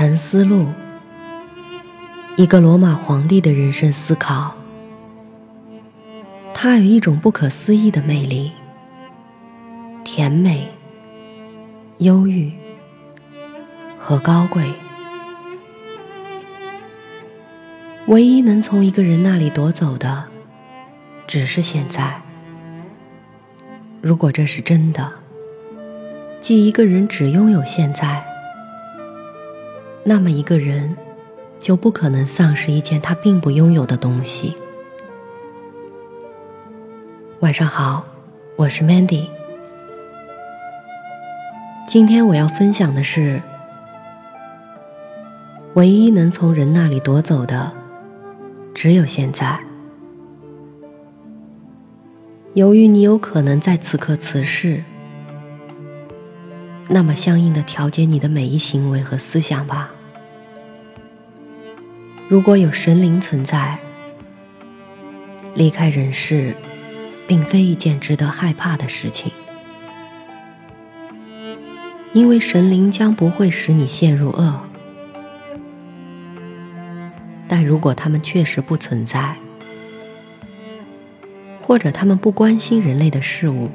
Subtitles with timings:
[0.00, 0.64] 沉思录，
[2.36, 4.54] 一个罗马皇帝的人生思考。
[6.54, 8.52] 它有一种不可思议的魅力，
[10.04, 10.68] 甜美、
[11.96, 12.52] 忧郁
[13.98, 14.72] 和高贵。
[18.06, 20.26] 唯一能从一个人那里夺走的，
[21.26, 22.22] 只是现在。
[24.00, 25.12] 如果这是真的，
[26.38, 28.27] 即一个人只拥有现在。
[30.10, 30.96] 那么，一个人
[31.58, 34.56] 就不可能丧失一件他并不拥有的东西。
[37.40, 38.06] 晚上好，
[38.56, 39.26] 我是 Mandy。
[41.86, 43.42] 今天我要分享的是，
[45.74, 47.70] 唯一能从人那里夺走的，
[48.72, 49.60] 只有现在。
[52.54, 54.82] 由于你有可能在此刻辞世。
[56.88, 59.90] 那么，相应的调节你的每一行为和思想吧。
[62.28, 63.78] 如果有神灵存在，
[65.54, 66.54] 离开人世，
[67.26, 69.32] 并非一件值得害怕的事情，
[72.12, 74.60] 因为神灵将不会使你陷入恶。
[77.48, 79.34] 但如果他们确实不存在，
[81.62, 83.70] 或者他们不关心人类的事物，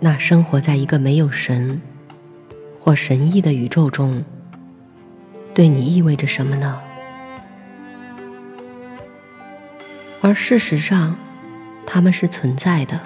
[0.00, 1.80] 那生活在一个没有神
[2.80, 4.24] 或神意的宇宙中。
[5.56, 6.78] 对你意味着什么呢？
[10.20, 11.16] 而事实上，
[11.86, 13.00] 他们是存在的。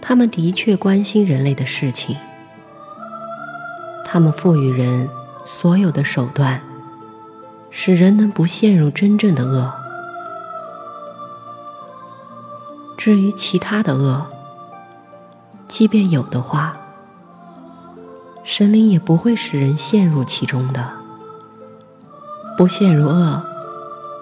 [0.00, 2.16] 他们的确关心人类的事情。
[4.04, 5.08] 他们赋予人
[5.44, 6.60] 所有的手段，
[7.68, 9.72] 使人能不陷入真正的恶。
[12.96, 14.24] 至于其他的恶，
[15.66, 16.76] 即便有的话。
[18.54, 20.92] 神灵也不会使人陷入其中的。
[22.54, 23.42] 不陷入恶，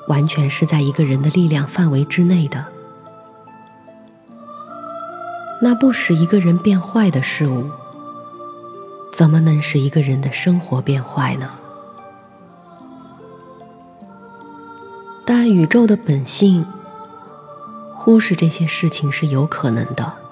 [0.07, 2.65] 完全是在一个人的力量范围之内的。
[5.61, 7.69] 那不使一个人变坏的事物，
[9.13, 11.51] 怎么能使一个人的生活变坏呢？
[15.25, 16.65] 但宇宙的本性，
[17.93, 20.30] 忽视这些事情是有可能的。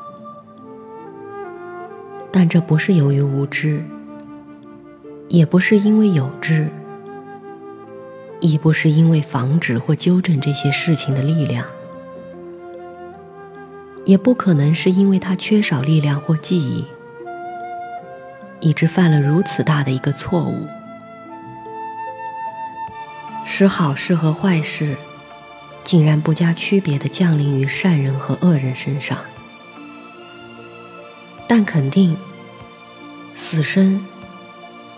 [2.30, 3.82] 但这不是由于无知，
[5.28, 6.70] 也不是因为有知，
[8.40, 11.66] 亦不是因为防止或纠正这些事情的力量，
[14.04, 16.84] 也不可能是因为他缺少力量或记忆，
[18.60, 20.66] 以致犯了如此大的一个错误，
[23.46, 24.96] 使好事和坏事
[25.82, 29.18] 竟然不加区别的降临于善人和恶人身上。
[31.48, 32.14] 但肯定，
[33.34, 34.06] 死生、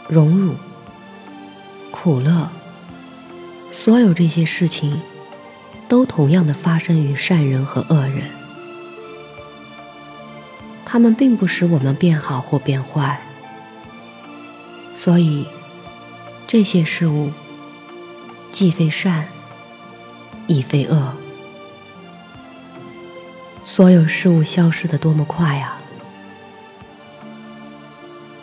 [0.08, 0.54] 荣辱、
[1.92, 2.50] 苦乐，
[3.72, 5.00] 所有这些事情，
[5.88, 8.24] 都同样的发生于善人和恶人。
[10.84, 13.22] 他们并不使我们变好或变坏，
[14.92, 15.46] 所以
[16.48, 17.30] 这些事物
[18.50, 19.28] 既非善，
[20.48, 21.14] 亦非恶。
[23.64, 25.79] 所有事物消失的多么快啊！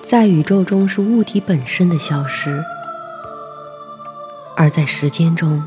[0.10, 2.64] 在宇宙中是物体本身的消失，
[4.56, 5.62] 而在时间中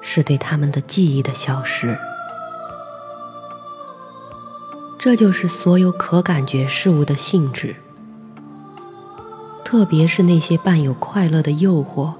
[0.00, 1.98] 是对他们的记忆的消失。
[4.98, 7.76] 这就是所有可感觉事物的性质，
[9.62, 12.14] 特别是那些伴有快乐的诱惑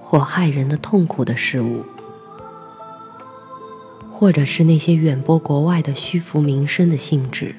[0.00, 1.84] 或害人的痛苦的事物，
[4.10, 7.54] 或者是那些远播国外的虚浮名声的性质。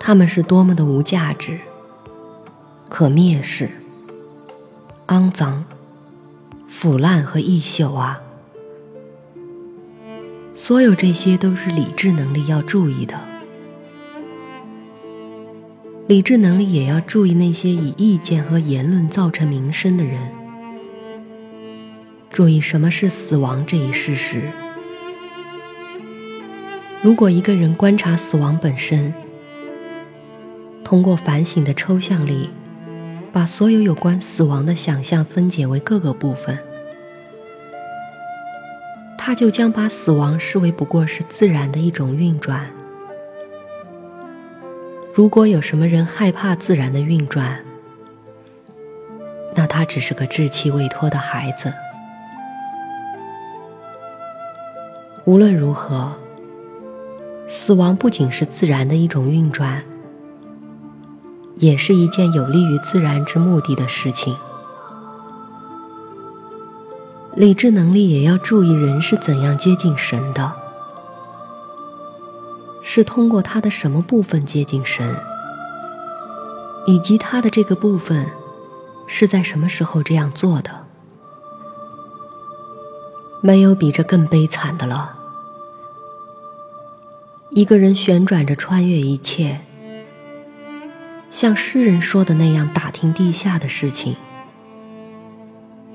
[0.00, 1.60] 他们是多么的无价值、
[2.88, 3.70] 可蔑视、
[5.08, 5.64] 肮脏、
[6.66, 8.20] 腐烂和异朽啊！
[10.54, 13.20] 所有这些都是理智能力要注意的。
[16.06, 20.18] 理智能力也要注意那些以意见和言论造成名声的人。
[22.30, 24.50] 注意什么是死亡这一事实。
[27.02, 29.12] 如果一个人观察死亡本身，
[30.90, 32.50] 通过反省的抽象力，
[33.32, 36.58] 把所有有关死亡的想象分解为各个部分，
[39.16, 42.68] 他就将把死亡视为不过是自然的一种运转。
[45.14, 47.60] 如果有什么人害怕自然的运转，
[49.54, 51.72] 那他只是个稚气未脱的孩子。
[55.24, 56.18] 无论如何，
[57.48, 59.84] 死亡不仅是自然的一种运转。
[61.60, 64.34] 也是一件有利于自然之目的的事情。
[67.36, 70.52] 理智能力也要注意人是怎样接近神的，
[72.82, 75.14] 是通过他的什么部分接近神，
[76.86, 78.26] 以及他的这个部分
[79.06, 80.86] 是在什么时候这样做的。
[83.42, 85.18] 没有比这更悲惨的了。
[87.50, 89.60] 一个人旋转着穿越一切，
[91.30, 94.16] 像诗人说的那样打听地下的事情。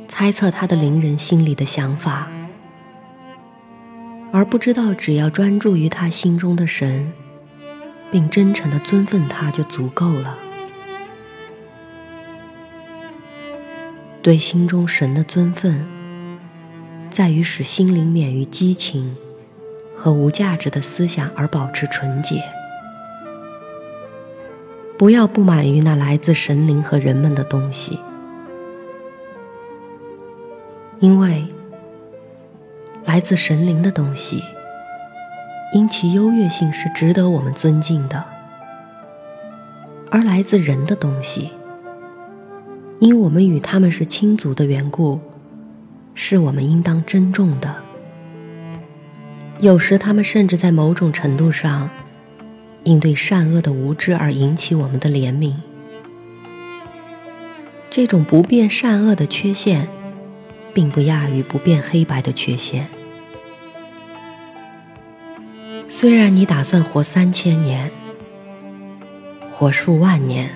[0.08, 2.30] 猜测他的邻人心里的想法，
[4.32, 7.12] 而不知道只要专注于他心中的神，
[8.10, 10.38] 并真诚的尊奉他就足够了。
[14.22, 15.86] 对心中神的尊奉，
[17.10, 19.18] 在于使心灵免于激情
[19.96, 22.42] 和无价值的思想而保持纯洁。
[24.98, 28.00] 不要不满于那来自神灵和人们的东西。
[31.00, 31.46] 因为
[33.04, 34.42] 来自神灵的东西，
[35.74, 38.24] 因其优越性是值得我们尊敬的；
[40.10, 41.52] 而来自人的东西，
[43.00, 45.20] 因我们与他们是亲族的缘故，
[46.14, 47.76] 是我们应当珍重的。
[49.60, 51.90] 有时，他们甚至在某种程度上，
[52.86, 55.54] 因对善恶的无知而引起我们的怜悯。
[57.90, 59.90] 这种不辨善恶的缺陷。
[60.76, 62.90] 并不亚于不变黑白的缺陷。
[65.88, 67.90] 虽然你打算活三千年，
[69.54, 70.50] 活数万年，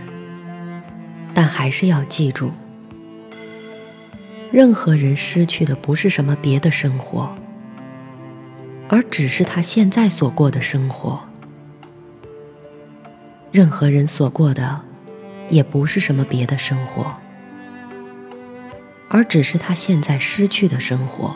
[1.33, 2.51] 但还是要记住，
[4.51, 7.33] 任何人失去的不是什么别的生活，
[8.89, 11.28] 而只是他现在所过的生活。
[13.51, 14.81] 任何人所过的，
[15.47, 17.13] 也不是什么别的生活。
[19.09, 21.35] 而只是他现在失去的生活。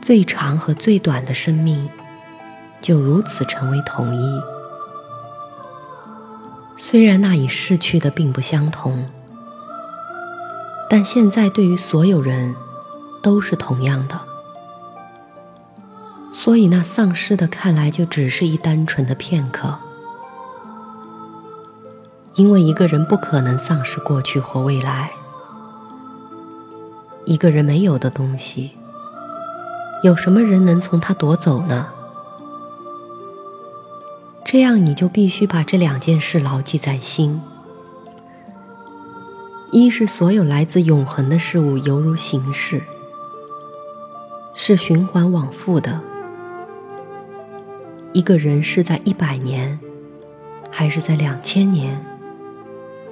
[0.00, 1.88] 最长和最短的生命，
[2.80, 4.40] 就如此成为统一。
[6.76, 9.08] 虽然那已逝去的并不相同，
[10.90, 12.54] 但现在对于所有人
[13.22, 14.20] 都是同样的。
[16.46, 19.74] 所以那丧失的看来就只是一单纯的片刻。
[22.36, 25.10] 因为一个人不可能丧失过去或未来，
[27.24, 28.70] 一个人没有的东西，
[30.04, 31.88] 有什么人能从他夺走呢？
[34.44, 37.42] 这样你就必须把这两件事牢记在心：
[39.72, 42.84] 一是所有来自永恒的事物犹如形式，
[44.54, 46.00] 是循环往复的；
[48.16, 49.78] 一个人是在一百年，
[50.72, 52.02] 还是在两千年？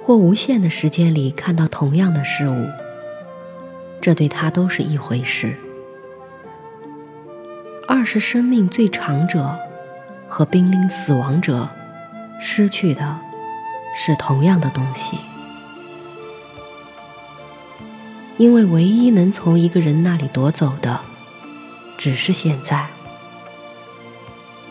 [0.01, 2.65] 或无限的时间里看到同样的事物，
[4.01, 5.55] 这对他都是一回事。
[7.87, 9.59] 二是生命最长者
[10.27, 11.69] 和濒临死亡者
[12.41, 13.19] 失去的
[13.95, 15.19] 是同样的东西，
[18.37, 20.99] 因为唯一能从一个人那里夺走的
[21.95, 22.87] 只是现在。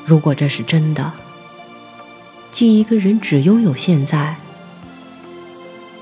[0.05, 1.13] 如果这是真的，
[2.51, 4.37] 即一个人只拥有现在。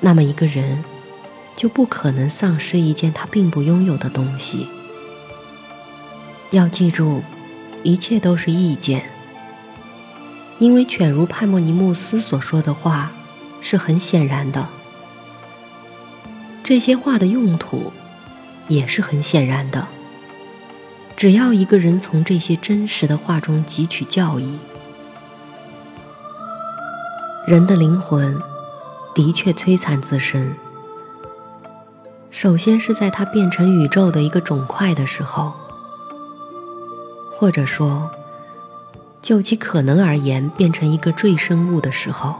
[0.01, 0.83] 那么一个人
[1.55, 4.67] 就不可能丧失一件他并不拥有的东西。
[6.51, 7.23] 要记住，
[7.85, 9.05] 一切都是意见，
[10.59, 13.13] 因为犬如派莫尼穆斯所说的话
[13.61, 14.69] 是很显然的，
[16.65, 17.93] 这些话的用途
[18.67, 19.87] 也是很显然的。
[21.23, 24.59] 只要一个人从这些真实的话中汲取教义，
[27.47, 28.37] 人的灵魂。
[29.15, 30.53] 的确摧残自身。
[32.33, 35.53] 首先是在它变成宇宙的一个肿块的时候，
[37.39, 38.11] 或者说，
[39.21, 42.35] 就其可能而言，变成一个赘生物的时候。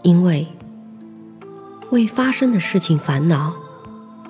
[0.00, 0.46] 因为
[1.90, 3.52] 为发生的事情烦恼，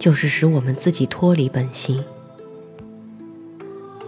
[0.00, 2.02] 就是使我们自己脱离本性。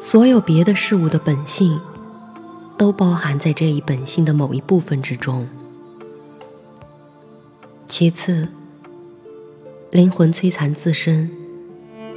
[0.01, 1.79] 所有别的事物的本性，
[2.79, 5.47] 都包含在这一本性的某一部分之中。
[7.87, 8.49] 其次，
[9.91, 11.31] 灵魂摧残自身，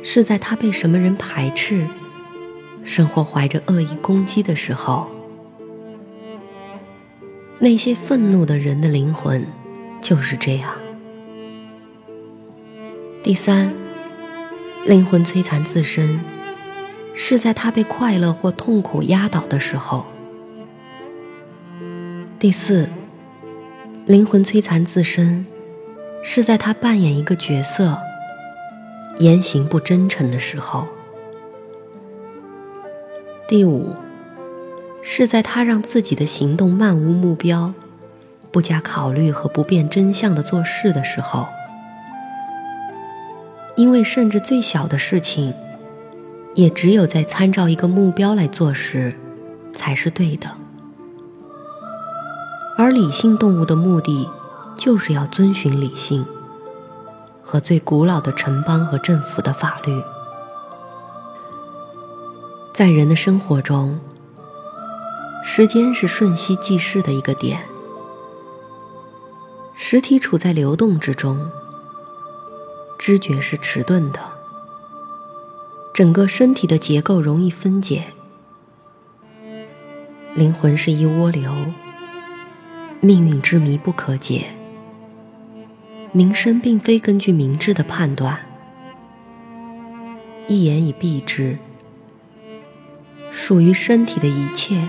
[0.02, 1.86] 是在他被什么人排斥，
[2.86, 5.08] 生活怀着恶意攻击的时候。
[7.60, 9.46] 那些愤怒的人的灵魂
[10.02, 10.74] 就是这样。
[13.26, 13.74] 第三，
[14.86, 16.20] 灵魂摧残自身，
[17.16, 20.06] 是在他被快乐或痛苦压倒的时候。
[22.38, 22.88] 第四，
[24.06, 25.48] 灵魂摧残自身，
[26.22, 27.98] 是在他扮演一个角色，
[29.18, 30.88] 言行不真诚的时候。
[33.48, 33.96] 第五，
[35.02, 37.74] 是在他让自己的行动漫无目标、
[38.52, 41.48] 不加考虑和不辨真相的做事的时候。
[43.76, 45.54] 因为甚至最小的事情，
[46.54, 49.14] 也只有在参照一个目标来做时，
[49.74, 50.50] 才是对的。
[52.78, 54.30] 而理性动物的目的，
[54.76, 56.26] 就是要遵循理性
[57.42, 60.02] 和最古老的城邦和政府的法律。
[62.74, 64.00] 在人的生活中，
[65.44, 67.62] 时间是瞬息即逝的一个点，
[69.74, 71.50] 实体处在流动之中，
[73.06, 74.20] 知觉是迟钝的，
[75.94, 78.06] 整个身体的结构容易分解，
[80.34, 81.54] 灵魂是一涡流，
[83.02, 84.48] 命运之谜不可解，
[86.14, 88.40] 名声并非根据明智的判断，
[90.48, 91.60] 一言以蔽之。
[93.32, 94.82] 属于身体的一切，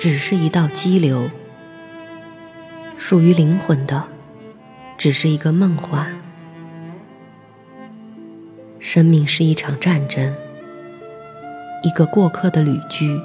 [0.00, 1.30] 只是一道激流；
[2.98, 4.08] 属于灵魂的，
[4.98, 6.19] 只是一个梦幻。
[8.80, 10.34] 生命是一场战争，
[11.82, 13.20] 一个过客的旅居。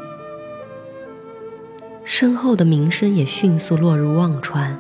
[2.04, 4.78] 身后的名声也迅速落入忘川。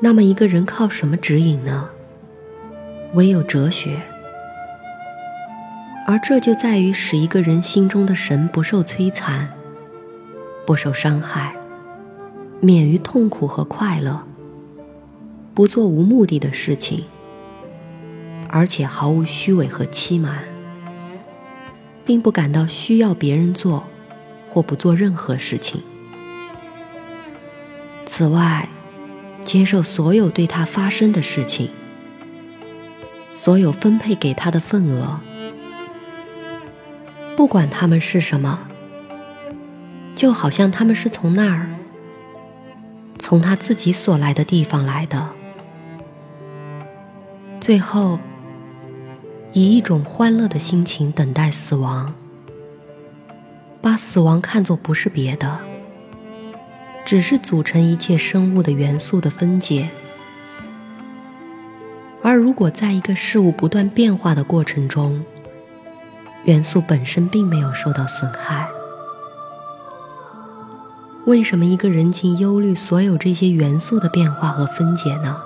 [0.00, 1.88] 那么，一个人靠什么指引呢？
[3.14, 4.00] 唯有哲学。
[6.06, 9.48] 而这就在于使一个人心中的神不受摧残、
[10.66, 11.54] 不受伤害，
[12.60, 14.24] 免于痛苦和快乐，
[15.54, 17.04] 不做无目的的事情，
[18.56, 20.42] 而且毫无虚伪和欺瞒，
[22.06, 23.84] 并不感到需要别人做
[24.48, 25.82] 或不做任何事情。
[28.06, 28.66] 此外，
[29.44, 31.68] 接受所有对他发生的事情，
[33.30, 35.20] 所有分配给他的份额。
[37.36, 38.66] 不管他们是什么，
[40.14, 41.68] 就好像他们是从那儿，
[43.18, 45.28] 从他自己所来的地方来的。
[47.60, 48.18] 最后，
[49.56, 52.12] 以一种欢乐的心情等待死亡，
[53.80, 55.58] 把死亡看作不是别的，
[57.06, 59.88] 只是组成一切生物的元素的分解。
[62.22, 65.24] 而如果在一个事物不断变化的过程中，
[66.44, 68.68] 元素本身并没有受到损害，
[71.24, 75.40] 为什么一个人竟忧虑所有这些元素的变化和分解呢？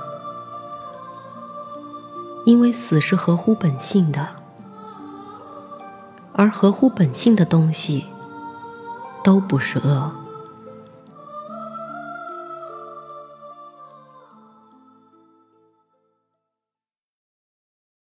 [2.45, 4.29] 因为死是合乎本性的，
[6.33, 8.07] 而合乎本性的东西
[9.23, 10.13] 都不是恶。